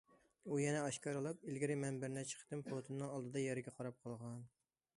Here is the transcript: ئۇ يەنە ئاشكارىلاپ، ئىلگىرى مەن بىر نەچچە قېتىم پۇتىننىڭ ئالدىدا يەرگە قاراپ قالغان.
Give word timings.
ئۇ 0.45 0.55
يەنە 0.61 0.79
ئاشكارىلاپ، 0.85 1.43
ئىلگىرى 1.49 1.75
مەن 1.83 1.99
بىر 2.03 2.11
نەچچە 2.15 2.39
قېتىم 2.39 2.65
پۇتىننىڭ 2.71 3.13
ئالدىدا 3.17 3.45
يەرگە 3.47 3.75
قاراپ 3.79 4.01
قالغان. 4.07 4.41